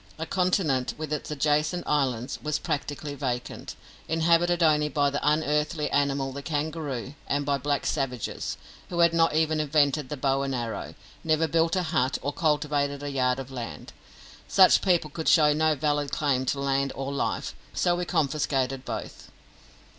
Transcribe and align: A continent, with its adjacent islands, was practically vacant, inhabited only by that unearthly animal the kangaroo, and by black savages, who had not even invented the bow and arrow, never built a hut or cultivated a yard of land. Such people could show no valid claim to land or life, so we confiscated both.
A 0.17 0.25
continent, 0.25 0.95
with 0.97 1.13
its 1.13 1.29
adjacent 1.29 1.83
islands, 1.85 2.39
was 2.41 2.57
practically 2.57 3.13
vacant, 3.13 3.75
inhabited 4.07 4.63
only 4.63 4.89
by 4.89 5.11
that 5.11 5.21
unearthly 5.23 5.91
animal 5.91 6.31
the 6.31 6.41
kangaroo, 6.41 7.13
and 7.27 7.45
by 7.45 7.59
black 7.59 7.85
savages, 7.85 8.57
who 8.89 8.97
had 9.01 9.13
not 9.13 9.35
even 9.35 9.59
invented 9.59 10.09
the 10.09 10.17
bow 10.17 10.41
and 10.41 10.55
arrow, 10.55 10.95
never 11.23 11.47
built 11.47 11.75
a 11.75 11.83
hut 11.83 12.17
or 12.23 12.33
cultivated 12.33 13.03
a 13.03 13.11
yard 13.11 13.37
of 13.37 13.51
land. 13.51 13.93
Such 14.47 14.81
people 14.81 15.11
could 15.11 15.27
show 15.27 15.53
no 15.53 15.75
valid 15.75 16.09
claim 16.11 16.47
to 16.47 16.59
land 16.59 16.91
or 16.95 17.13
life, 17.13 17.53
so 17.71 17.95
we 17.95 18.03
confiscated 18.05 18.83
both. 18.83 19.29